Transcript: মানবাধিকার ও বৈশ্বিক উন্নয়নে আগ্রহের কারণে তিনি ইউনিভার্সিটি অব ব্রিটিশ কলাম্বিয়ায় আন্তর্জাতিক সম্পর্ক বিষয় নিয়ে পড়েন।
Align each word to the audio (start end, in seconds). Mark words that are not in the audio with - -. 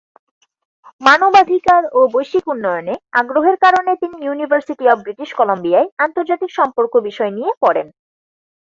মানবাধিকার 1.01 1.81
ও 1.91 2.01
বৈশ্বিক 2.13 2.45
উন্নয়নে 2.53 2.95
আগ্রহের 3.19 3.57
কারণে 3.63 3.91
তিনি 4.01 4.15
ইউনিভার্সিটি 4.21 4.83
অব 4.87 4.97
ব্রিটিশ 5.05 5.29
কলাম্বিয়ায় 5.39 5.91
আন্তর্জাতিক 6.05 6.51
সম্পর্ক 6.59 6.93
বিষয় 7.07 7.31
নিয়ে 7.37 7.51
পড়েন। 7.63 7.87